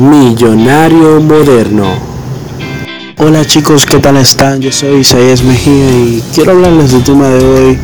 [0.00, 1.92] Millonario Moderno.
[3.18, 4.58] Hola chicos, ¿qué tal están?
[4.58, 7.78] Yo soy Isaías Mejía y quiero hablarles del tema de hoy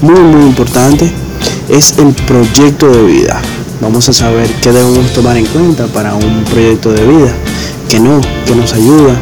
[0.00, 1.10] muy muy importante.
[1.68, 3.42] Es el proyecto de vida.
[3.80, 7.34] Vamos a saber qué debemos tomar en cuenta para un proyecto de vida,
[7.88, 9.16] que no, que nos ayuda.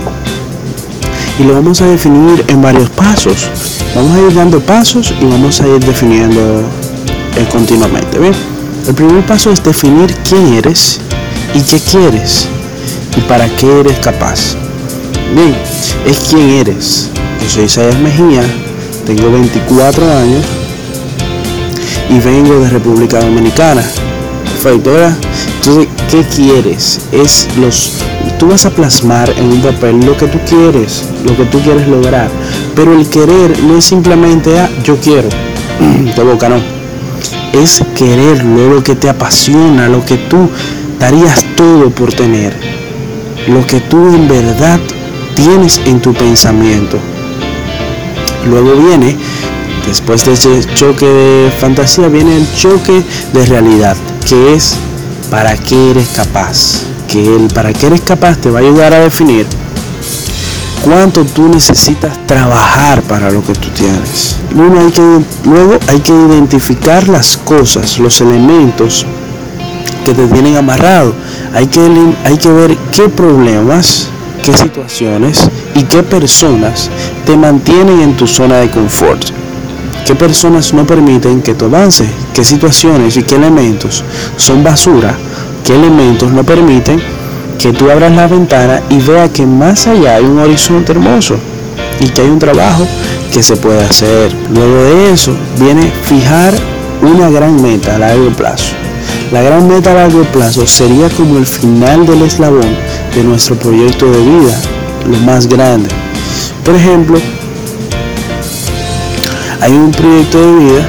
[1.38, 3.48] Y lo vamos a definir en varios pasos.
[3.94, 6.60] Vamos a ir dando pasos y vamos a ir definiendo
[7.38, 8.18] eh, continuamente.
[8.18, 8.34] ¿bien?
[8.86, 11.00] El primer paso es definir quién eres
[11.54, 12.48] y qué quieres
[13.16, 14.56] y para qué eres capaz.
[15.34, 15.56] Bien,
[16.06, 17.10] es quién eres.
[17.42, 18.42] Yo soy Isaías Mejía,
[19.06, 20.44] tengo 24 años
[22.10, 23.82] y vengo de República Dominicana.
[24.44, 25.16] Perfecto, ¿verdad?
[25.56, 27.00] Entonces, ¿qué quieres?
[27.12, 27.92] Es los
[28.38, 31.88] tú vas a plasmar en un papel lo que tú quieres, lo que tú quieres
[31.88, 32.30] lograr.
[32.74, 35.28] Pero el querer no es simplemente, ah, yo quiero,
[36.16, 36.56] de boca no.
[37.52, 40.48] Es quererlo, lo que te apasiona, lo que tú
[40.98, 42.54] darías todo por tener,
[43.48, 44.80] lo que tú en verdad
[45.34, 46.98] tienes en tu pensamiento.
[48.46, 49.16] Luego viene,
[49.86, 54.76] después de ese choque de fantasía, viene el choque de realidad, que es
[55.30, 56.84] para qué eres capaz.
[57.08, 59.46] Que el para qué eres capaz te va a ayudar a definir
[60.84, 64.36] cuánto tú necesitas trabajar para lo que tú tienes.
[64.54, 69.06] Luego hay que, luego hay que identificar las cosas, los elementos
[70.08, 71.12] que te tienen amarrado.
[71.52, 71.80] Hay que,
[72.24, 74.08] hay que ver qué problemas,
[74.42, 76.88] qué situaciones y qué personas
[77.26, 79.22] te mantienen en tu zona de confort.
[80.06, 82.08] ¿Qué personas no permiten que tú avances?
[82.32, 84.02] ¿Qué situaciones y qué elementos
[84.38, 85.14] son basura?
[85.62, 87.02] ¿Qué elementos no permiten
[87.58, 91.36] que tú abras la ventana y veas que más allá hay un horizonte hermoso
[92.00, 92.86] y que hay un trabajo
[93.30, 94.32] que se puede hacer?
[94.54, 96.54] Luego de eso viene fijar
[97.02, 98.87] una gran meta a largo plazo.
[99.32, 102.74] La gran meta a largo plazo sería como el final del eslabón
[103.14, 104.60] de nuestro proyecto de vida,
[105.06, 105.88] lo más grande.
[106.64, 107.18] Por ejemplo,
[109.60, 110.88] hay un proyecto de vida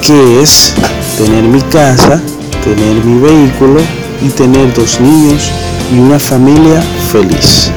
[0.00, 0.74] que es
[1.18, 2.22] tener mi casa,
[2.62, 3.80] tener mi vehículo
[4.22, 5.50] y tener dos niños
[5.94, 6.82] y una familia
[7.12, 7.70] feliz.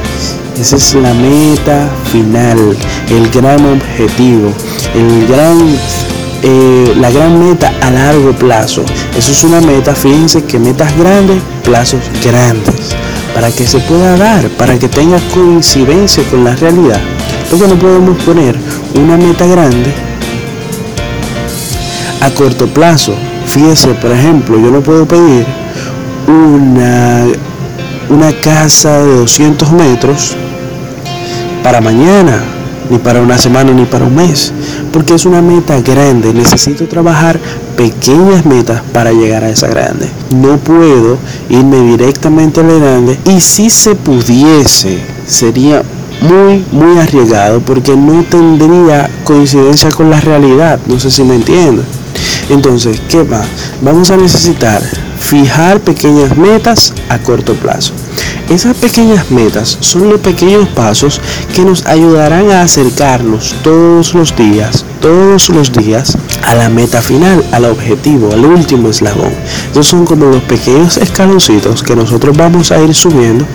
[0.59, 2.75] Esa es la meta final,
[3.09, 4.51] el gran objetivo,
[4.95, 5.59] el gran
[6.49, 8.81] eh, la gran meta a largo plazo.
[9.17, 12.95] Eso es una meta, fíjense que metas grandes, plazos grandes,
[13.35, 17.01] para que se pueda dar, para que tenga coincidencia con la realidad.
[17.49, 18.55] Porque no podemos poner
[18.95, 19.93] una meta grande
[22.21, 23.13] a corto plazo.
[23.45, 25.45] Fíjense, por ejemplo, yo no puedo pedir
[26.27, 27.25] una,
[28.09, 30.37] una casa de 200 metros
[31.61, 32.41] para mañana,
[32.89, 34.53] ni para una semana, ni para un mes
[34.97, 36.33] porque es una meta grande.
[36.33, 37.39] Necesito trabajar
[37.75, 40.09] pequeñas metas para llegar a esa grande.
[40.31, 41.19] No puedo
[41.49, 44.97] irme directamente a la grande y si se pudiese,
[45.27, 45.83] sería
[46.19, 50.79] muy, muy arriesgado porque no tendría coincidencia con la realidad.
[50.87, 51.85] No sé si me entienden.
[52.49, 53.45] Entonces, ¿qué va?
[53.83, 54.81] Vamos a necesitar
[55.19, 57.93] fijar pequeñas metas a corto plazo.
[58.49, 61.19] Esas pequeñas metas son los pequeños pasos
[61.53, 67.43] que nos ayudarán a acercarnos todos los días, todos los días a la meta final,
[67.51, 69.33] al objetivo, al último eslabón.
[69.71, 73.45] Esos son como los pequeños escaloncitos que nosotros vamos a ir subiendo.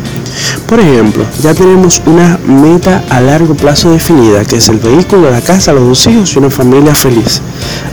[0.66, 5.41] Por ejemplo, ya tenemos una meta a largo plazo definida, que es el vehículo, la
[5.41, 7.41] casa, los dos hijos y una familia feliz.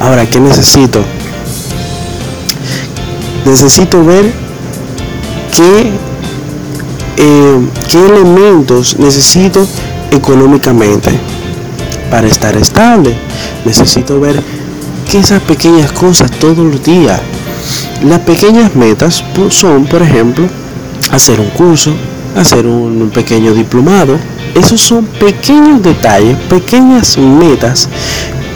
[0.01, 1.01] Ahora, ¿qué necesito?
[3.45, 4.33] Necesito ver
[5.55, 5.91] qué
[7.19, 7.59] eh,
[7.89, 9.67] qué elementos necesito
[10.09, 11.11] económicamente
[12.09, 13.15] para estar estable.
[13.65, 14.41] Necesito ver
[15.09, 17.19] que esas pequeñas cosas todos los días.
[18.05, 20.47] Las pequeñas metas son, por ejemplo,
[21.11, 21.93] hacer un curso,
[22.35, 24.17] hacer un pequeño diplomado.
[24.55, 27.89] Esos son pequeños detalles, pequeñas metas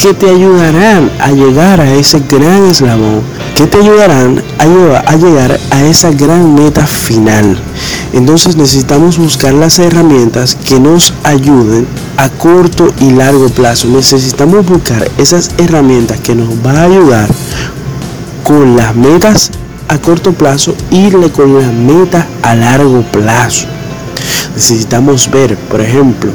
[0.01, 3.21] que te ayudarán a llegar a ese gran eslabón,
[3.55, 7.57] que te ayudarán a, llegar a esa gran meta final.
[8.13, 11.88] Entonces necesitamos buscar las herramientas que nos ayuden
[12.18, 13.88] a corto y largo plazo.
[13.88, 17.29] Necesitamos buscar esas herramientas que nos van a ayudar
[18.44, 19.51] con las metas
[19.88, 23.72] a corto plazo y con las metas a largo plazo.
[24.55, 26.31] Necesitamos ver, por ejemplo,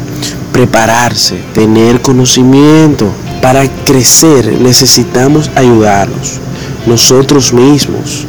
[0.53, 3.06] prepararse, tener conocimiento.
[3.41, 6.41] Para crecer necesitamos ayudarnos
[6.87, 8.26] nosotros mismos.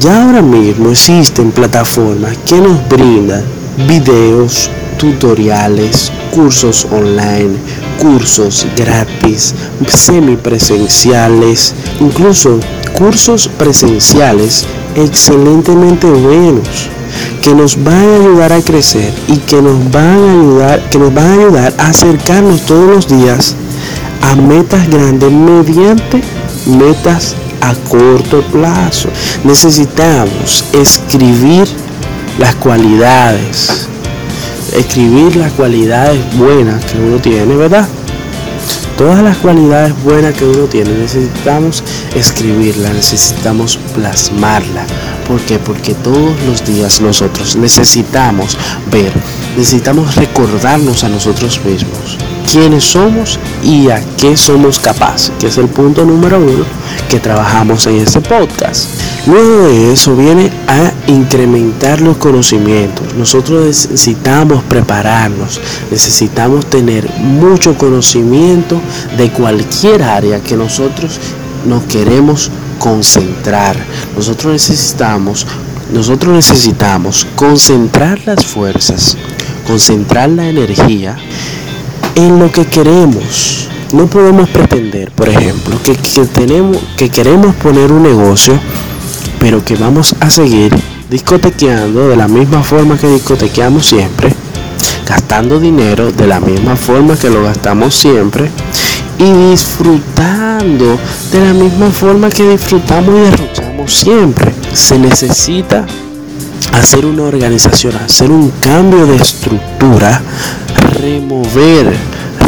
[0.00, 3.44] Ya ahora mismo existen plataformas que nos brindan
[3.86, 7.56] videos, tutoriales, cursos online,
[7.98, 9.54] cursos gratis,
[9.88, 12.58] semipresenciales, incluso
[12.96, 16.90] cursos presenciales excelentemente buenos.
[17.42, 21.16] Que nos van a ayudar a crecer y que nos van a ayudar, que nos
[21.16, 23.54] a ayudar a acercarnos todos los días
[24.22, 26.22] a metas grandes mediante
[26.66, 29.08] metas a corto plazo.
[29.44, 31.66] Necesitamos escribir
[32.38, 33.88] las cualidades,
[34.72, 37.88] escribir las cualidades buenas que uno tiene, ¿verdad?
[38.96, 41.84] Todas las cualidades buenas que uno tiene necesitamos
[42.14, 44.84] escribirla, necesitamos plasmarla.
[45.28, 45.58] ¿Por qué?
[45.58, 48.56] Porque todos los días nosotros necesitamos
[48.90, 49.12] ver,
[49.56, 52.16] necesitamos recordarnos a nosotros mismos
[52.50, 56.64] quiénes somos y a qué somos capaces, que es el punto número uno
[57.10, 58.88] que trabajamos en este podcast.
[59.26, 63.14] Luego de eso viene a incrementar los conocimientos.
[63.14, 65.60] Nosotros necesitamos prepararnos,
[65.90, 68.80] necesitamos tener mucho conocimiento
[69.18, 71.20] de cualquier área que nosotros
[71.66, 73.76] nos queremos concentrar.
[74.16, 75.46] Nosotros necesitamos,
[75.92, 79.16] nosotros necesitamos concentrar las fuerzas,
[79.66, 81.16] concentrar la energía
[82.14, 83.68] en lo que queremos.
[83.92, 85.94] No podemos pretender, por ejemplo, que,
[86.26, 88.58] tenemos, que queremos poner un negocio,
[89.38, 90.74] pero que vamos a seguir
[91.10, 94.34] discotequeando de la misma forma que discotequeamos siempre,
[95.06, 98.50] gastando dinero de la misma forma que lo gastamos siempre
[99.18, 100.98] y disfrutando
[101.32, 104.52] de la misma forma que disfrutamos y derrochamos siempre.
[104.72, 105.86] Se necesita
[106.72, 110.22] hacer una organización, hacer un cambio de estructura,
[111.00, 111.92] remover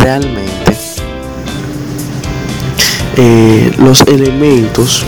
[0.02, 0.76] realmente
[3.16, 5.04] eh, los elementos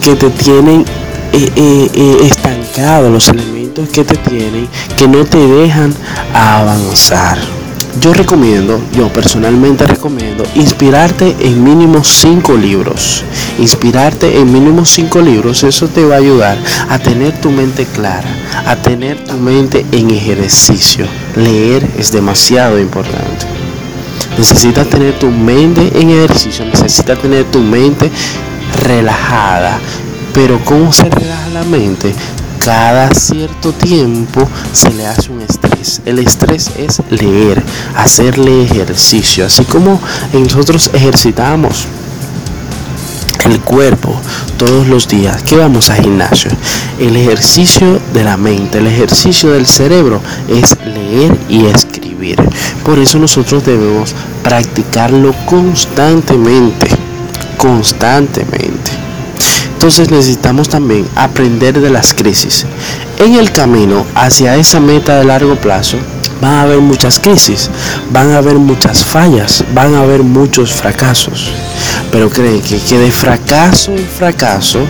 [0.00, 0.84] que te tienen
[1.32, 5.92] eh, eh, estancado, los elementos que te tienen, que no te dejan
[6.32, 7.38] avanzar.
[8.00, 13.24] Yo recomiendo, yo personalmente recomiendo, inspirarte en mínimo 5 libros.
[13.58, 16.58] Inspirarte en mínimo 5 libros, eso te va a ayudar
[16.88, 18.28] a tener tu mente clara,
[18.66, 21.06] a tener tu mente en ejercicio.
[21.36, 23.46] Leer es demasiado importante.
[24.36, 28.10] Necesitas tener tu mente en ejercicio, necesitas tener tu mente
[28.82, 29.78] relajada.
[30.32, 32.12] Pero ¿cómo se relaja la mente?
[32.64, 36.00] Cada cierto tiempo se le hace un estrés.
[36.06, 37.62] El estrés es leer,
[37.94, 40.00] hacerle ejercicio, así como
[40.32, 41.84] nosotros ejercitamos
[43.44, 44.18] el cuerpo
[44.56, 46.50] todos los días que vamos al gimnasio.
[46.98, 52.42] El ejercicio de la mente, el ejercicio del cerebro es leer y escribir.
[52.82, 56.86] Por eso nosotros debemos practicarlo constantemente,
[57.58, 58.83] constantemente.
[59.84, 62.64] Entonces necesitamos también aprender de las crisis.
[63.18, 65.98] En el camino hacia esa meta de largo plazo
[66.40, 67.68] van a haber muchas crisis,
[68.10, 71.50] van a haber muchas fallas, van a haber muchos fracasos.
[72.10, 74.80] Pero creen que, que de fracaso en fracaso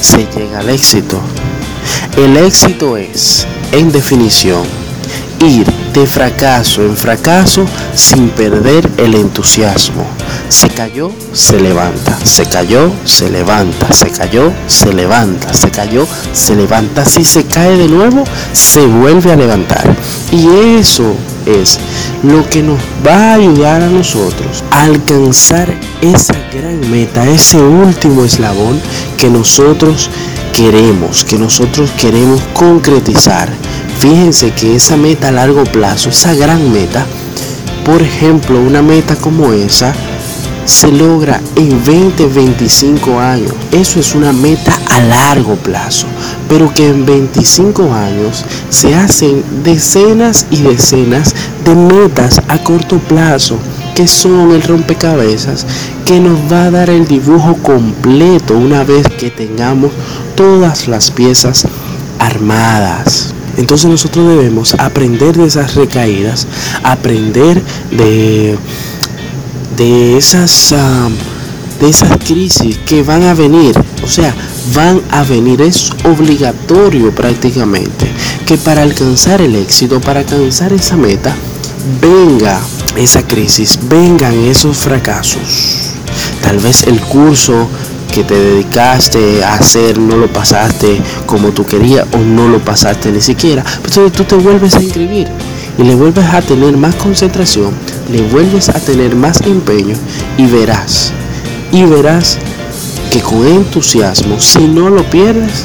[0.00, 1.20] se llega al éxito.
[2.16, 4.62] El éxito es, en definición,
[5.40, 7.66] ir de fracaso en fracaso
[7.96, 10.06] sin perder el entusiasmo.
[10.48, 16.54] Se cayó, se levanta, se cayó, se levanta, se cayó, se levanta, se cayó, se
[16.54, 17.04] levanta.
[17.04, 19.94] Si se cae de nuevo, se vuelve a levantar.
[20.30, 20.46] Y
[20.78, 21.14] eso
[21.46, 21.78] es
[22.22, 25.68] lo que nos va a ayudar a nosotros a alcanzar
[26.00, 28.80] esa gran meta, ese último eslabón
[29.16, 30.10] que nosotros
[30.52, 33.48] queremos, que nosotros queremos concretizar.
[33.98, 37.06] Fíjense que esa meta a largo plazo, esa gran meta,
[37.84, 39.94] por ejemplo, una meta como esa,
[40.66, 43.52] se logra en 20, 25 años.
[43.72, 46.06] Eso es una meta a largo plazo,
[46.48, 53.58] pero que en 25 años se hacen decenas y decenas de metas a corto plazo
[53.94, 55.66] que son el rompecabezas
[56.04, 59.90] que nos va a dar el dibujo completo una vez que tengamos
[60.34, 61.66] todas las piezas
[62.18, 63.32] armadas.
[63.56, 66.46] Entonces nosotros debemos aprender de esas recaídas,
[66.82, 68.58] aprender de,
[69.76, 70.74] de esas,
[71.80, 73.74] de esas crisis que van a venir.
[74.02, 74.34] O sea,
[74.74, 75.60] van a venir.
[75.62, 78.10] Es obligatorio prácticamente
[78.46, 81.34] que para alcanzar el éxito, para alcanzar esa meta,
[82.00, 82.60] venga
[82.96, 85.92] esa crisis, vengan esos fracasos.
[86.42, 87.68] Tal vez el curso
[88.12, 93.10] que te dedicaste a hacer no lo pasaste como tú querías o no lo pasaste
[93.10, 93.64] ni siquiera.
[93.84, 95.28] Entonces tú te vuelves a inscribir
[95.78, 97.72] y le vuelves a tener más concentración,
[98.10, 99.96] le vuelves a tener más empeño
[100.36, 101.12] y verás,
[101.72, 102.38] y verás
[103.10, 105.64] que con entusiasmo, si no lo pierdes,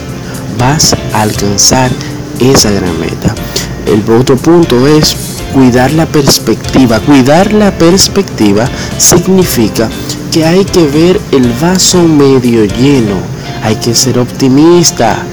[0.58, 1.92] vas a alcanzar
[2.40, 3.34] esa gran meta.
[3.86, 5.16] El otro punto es
[5.54, 7.00] cuidar la perspectiva.
[7.00, 9.90] Cuidar la perspectiva significa
[10.32, 13.18] que hay que ver el vaso medio lleno,
[13.64, 15.24] hay que ser optimista.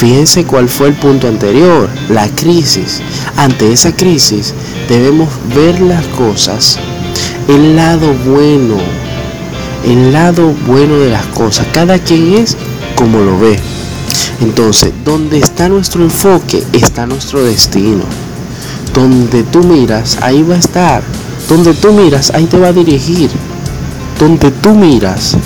[0.00, 3.02] Fíjense cuál fue el punto anterior, la crisis.
[3.36, 4.54] Ante esa crisis
[4.88, 6.78] debemos ver las cosas,
[7.48, 8.76] el lado bueno,
[9.84, 11.66] el lado bueno de las cosas.
[11.74, 12.56] Cada quien es
[12.96, 13.58] como lo ve.
[14.40, 18.04] Entonces, donde está nuestro enfoque, está nuestro destino.
[18.94, 21.02] Donde tú miras, ahí va a estar.
[21.46, 23.28] Donde tú miras, ahí te va a dirigir.
[24.18, 25.36] Donde tú miras,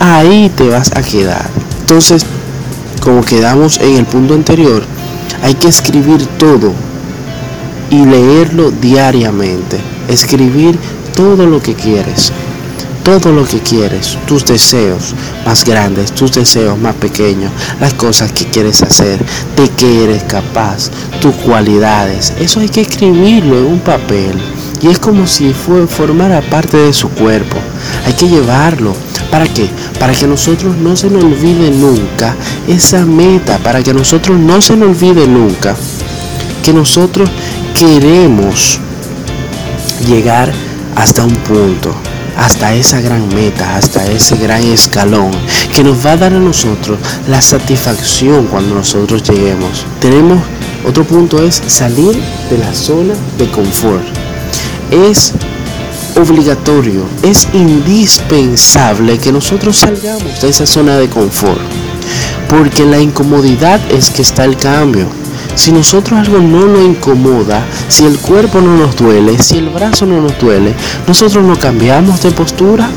[0.00, 1.48] ahí te vas a quedar.
[1.82, 2.26] Entonces,
[3.02, 4.82] como quedamos en el punto anterior,
[5.42, 6.72] hay que escribir todo
[7.90, 9.78] y leerlo diariamente.
[10.08, 10.78] Escribir
[11.14, 12.32] todo lo que quieres
[13.02, 18.46] todo lo que quieres, tus deseos más grandes, tus deseos más pequeños, las cosas que
[18.46, 19.18] quieres hacer,
[19.56, 20.90] de qué eres capaz,
[21.20, 22.32] tus cualidades.
[22.38, 24.40] Eso hay que escribirlo en un papel.
[24.80, 27.56] Y es como si fue, formara parte de su cuerpo.
[28.06, 28.94] Hay que llevarlo.
[29.32, 29.68] ¿Para qué?
[29.98, 32.36] Para que nosotros no se nos olvide nunca
[32.68, 33.58] esa meta.
[33.58, 35.74] Para que nosotros no se nos olvide nunca
[36.62, 37.28] que nosotros
[37.74, 38.78] queremos
[40.06, 40.52] llegar
[40.94, 41.92] hasta un punto
[42.36, 45.30] hasta esa gran meta, hasta ese gran escalón
[45.74, 46.98] que nos va a dar a nosotros
[47.28, 49.84] la satisfacción cuando nosotros lleguemos.
[50.00, 50.38] Tenemos
[50.86, 52.20] otro punto es salir
[52.50, 54.04] de la zona de confort.
[54.90, 55.32] Es
[56.16, 61.60] obligatorio, es indispensable que nosotros salgamos de esa zona de confort,
[62.48, 65.06] porque la incomodidad es que está el cambio.
[65.54, 70.06] Si nosotros algo no nos incomoda, si el cuerpo no nos duele, si el brazo
[70.06, 70.74] no nos duele,
[71.06, 72.88] nosotros no cambiamos de postura.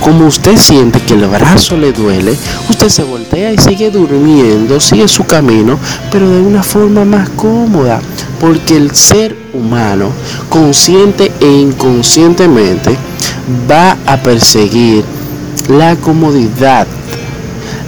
[0.00, 2.36] Como usted siente que el brazo le duele,
[2.68, 5.78] usted se voltea y sigue durmiendo, sigue su camino,
[6.12, 8.02] pero de una forma más cómoda,
[8.38, 10.10] porque el ser humano,
[10.48, 12.96] consciente e inconscientemente,
[13.70, 15.04] va a perseguir
[15.68, 16.86] la comodidad,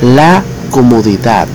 [0.03, 1.49] la comodidad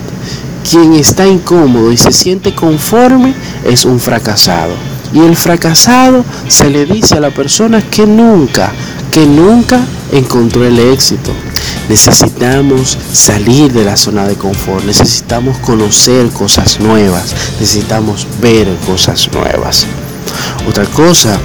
[0.70, 3.34] quien está incómodo y se siente conforme
[3.65, 4.74] es un fracasado.
[5.13, 8.72] Y el fracasado se le dice a la persona que nunca,
[9.12, 11.32] que nunca encontró el éxito.
[11.89, 19.86] Necesitamos salir de la zona de confort, necesitamos conocer cosas nuevas, necesitamos ver cosas nuevas.
[20.68, 21.39] Otra cosa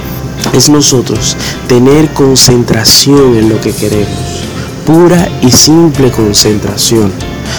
[0.53, 1.37] es nosotros
[1.69, 4.43] tener concentración en lo que queremos,
[4.85, 7.13] pura y simple concentración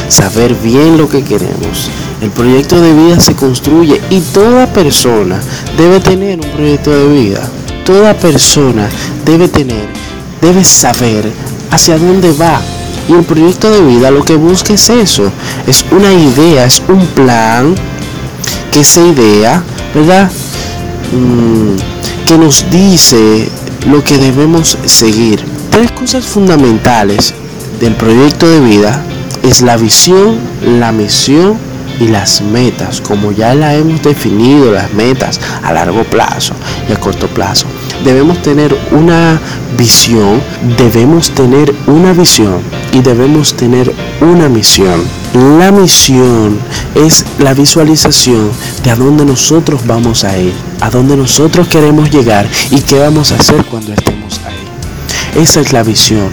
[0.08, 1.90] saber bien lo que queremos.
[2.22, 5.40] El proyecto de vida se construye y toda persona
[5.78, 7.50] debe tener un proyecto de vida.
[7.86, 8.90] Toda persona
[9.26, 9.88] debe tener,
[10.42, 11.32] debe saber
[11.72, 12.62] hacia dónde va.
[13.08, 15.32] Y el proyecto de vida lo que busca es eso.
[15.66, 17.76] Es una idea, es un plan
[18.72, 20.30] que esa idea, ¿verdad?
[21.14, 23.50] Mm, que nos dice
[23.88, 25.44] lo que debemos seguir.
[25.72, 27.34] Tres cosas fundamentales
[27.80, 29.04] del proyecto de vida
[29.44, 30.38] es la visión,
[30.80, 31.58] la misión
[32.00, 36.54] y las metas, como ya la hemos definido, las metas a largo plazo
[36.90, 37.68] y a corto plazo.
[38.04, 39.40] Debemos tener una
[39.78, 40.42] visión,
[40.78, 42.62] debemos tener una visión
[42.94, 45.04] y debemos tener una misión.
[45.60, 46.58] La misión
[46.96, 48.50] es la visualización
[48.84, 53.32] de a dónde nosotros vamos a ir, a dónde nosotros queremos llegar y qué vamos
[53.32, 55.42] a hacer cuando estemos ahí.
[55.42, 56.30] Esa es la visión,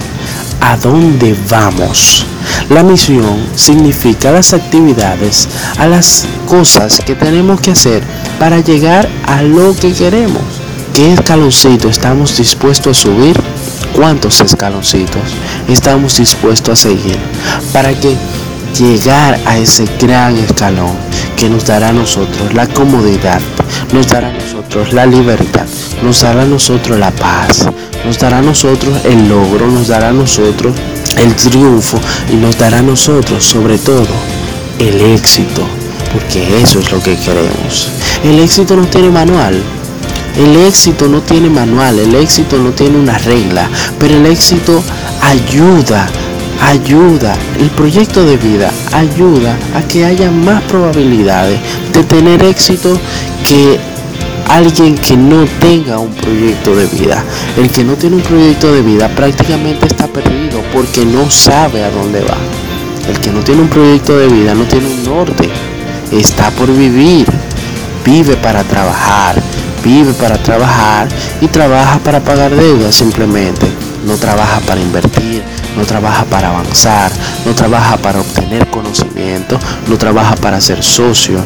[0.61, 2.25] a dónde vamos.
[2.71, 8.02] La misión significa las actividades, a las cosas que tenemos que hacer
[8.38, 10.63] para llegar a lo que queremos.
[10.95, 13.37] ¿Qué escaloncito estamos dispuestos a subir?
[13.97, 15.23] ¿Cuántos escaloncitos
[15.69, 17.19] estamos dispuestos a seguir?
[17.73, 18.17] Para que
[18.79, 20.93] llegar a ese gran escalón
[21.37, 23.41] que nos dará a nosotros la comodidad,
[23.93, 25.67] nos dará a nosotros la libertad,
[26.05, 27.69] nos dará a nosotros la paz,
[28.07, 30.77] nos dará a nosotros el logro, nos dará a nosotros
[31.17, 31.99] el triunfo
[32.33, 34.07] y nos dará a nosotros sobre todo
[34.79, 35.67] el éxito,
[36.13, 37.91] porque eso es lo que queremos.
[38.23, 39.61] El éxito no tiene manual.
[40.37, 44.83] El éxito no tiene manual, el éxito no tiene una regla, pero el éxito
[45.23, 46.09] ayuda,
[46.61, 51.61] ayuda, el proyecto de vida ayuda a que haya más probabilidades
[51.93, 52.99] de tener éxito
[53.49, 53.79] que
[54.49, 57.25] alguien que no tenga un proyecto de vida.
[57.57, 61.91] El que no tiene un proyecto de vida prácticamente está perdido porque no sabe a
[61.91, 62.37] dónde va.
[63.09, 65.49] El que no tiene un proyecto de vida no tiene un norte.
[66.11, 67.26] Está por vivir.
[68.05, 69.43] Vive para trabajar.
[69.85, 71.09] Vive para trabajar
[71.43, 73.67] y trabaja para pagar deudas simplemente.
[74.07, 75.43] No trabaja para invertir,
[75.76, 77.12] no trabaja para avanzar,
[77.45, 81.38] no trabaja para obtener conocimiento, no trabaja para ser socio,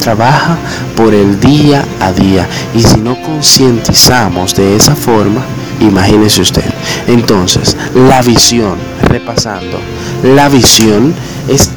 [0.00, 0.56] trabaja
[0.96, 2.46] por el día a día.
[2.74, 5.42] Y si no concientizamos de esa forma,
[5.80, 6.64] imagínese usted.
[7.06, 9.78] Entonces, la visión, repasando,
[10.22, 11.14] la visión
[11.48, 11.70] es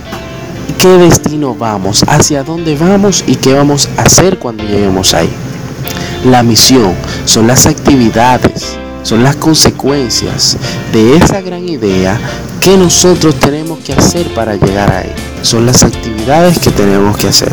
[0.77, 5.29] qué destino vamos, hacia dónde vamos y qué vamos a hacer cuando lleguemos ahí.
[6.25, 6.93] La misión
[7.25, 10.55] son las actividades, son las consecuencias
[10.93, 12.19] de esa gran idea
[12.59, 15.11] que nosotros tenemos que hacer para llegar ahí.
[15.41, 17.51] Son las actividades que tenemos que hacer.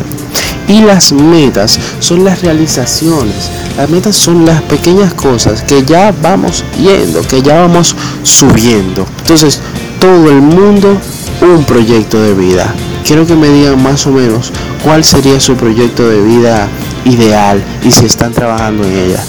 [0.67, 3.49] Y las metas son las realizaciones.
[3.75, 9.07] Las metas son las pequeñas cosas que ya vamos yendo, que ya vamos subiendo.
[9.21, 9.61] Entonces,
[9.99, 10.95] todo el mundo
[11.41, 12.71] un proyecto de vida.
[13.03, 14.51] Quiero que me digan más o menos
[14.83, 16.67] cuál sería su proyecto de vida
[17.05, 19.23] ideal y si están trabajando en ella.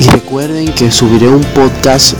[0.00, 2.14] Y recuerden que subiré un podcast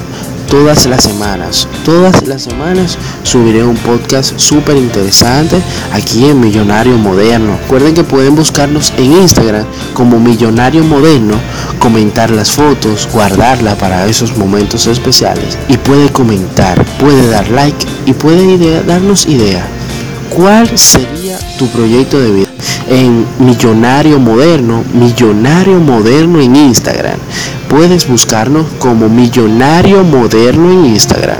[0.48, 1.68] todas las semanas.
[1.84, 5.60] Todas las semanas subiré un podcast súper interesante
[5.92, 7.58] aquí en Millonario Moderno.
[7.62, 11.34] Recuerden que pueden buscarnos en Instagram como Millonario Moderno,
[11.78, 15.58] comentar las fotos, guardarla para esos momentos especiales.
[15.68, 19.66] Y puede comentar, puede dar like y puede darnos idea.
[20.30, 21.15] ¿Cuál sería
[21.56, 22.48] tu proyecto de vida?
[22.88, 27.18] En Millonario Moderno, Millonario Moderno en Instagram.
[27.68, 31.38] Puedes buscarnos como Millonario Moderno en Instagram.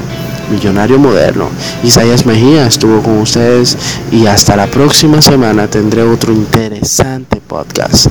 [0.50, 1.48] Millonario Moderno.
[1.82, 3.76] Isaías Mejía estuvo con ustedes
[4.12, 8.04] y hasta la próxima semana tendré otro interesante podcast.